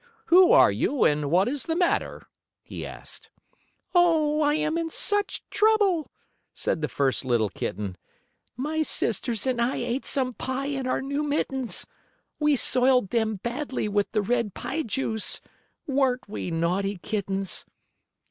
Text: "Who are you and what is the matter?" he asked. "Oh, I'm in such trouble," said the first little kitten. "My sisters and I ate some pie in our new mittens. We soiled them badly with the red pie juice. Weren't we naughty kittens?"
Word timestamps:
"Who 0.33 0.51
are 0.51 0.71
you 0.71 1.03
and 1.03 1.29
what 1.29 1.47
is 1.47 1.65
the 1.65 1.75
matter?" 1.75 2.25
he 2.63 2.83
asked. 2.87 3.29
"Oh, 3.93 4.41
I'm 4.41 4.75
in 4.75 4.89
such 4.89 5.47
trouble," 5.51 6.09
said 6.55 6.81
the 6.81 6.87
first 6.87 7.23
little 7.23 7.49
kitten. 7.49 7.95
"My 8.57 8.81
sisters 8.81 9.45
and 9.45 9.61
I 9.61 9.75
ate 9.75 10.05
some 10.07 10.33
pie 10.33 10.65
in 10.65 10.87
our 10.87 11.03
new 11.03 11.21
mittens. 11.21 11.85
We 12.39 12.55
soiled 12.55 13.11
them 13.11 13.35
badly 13.43 13.87
with 13.87 14.11
the 14.11 14.23
red 14.23 14.55
pie 14.55 14.81
juice. 14.81 15.39
Weren't 15.85 16.27
we 16.27 16.49
naughty 16.49 16.97
kittens?" 16.97 17.67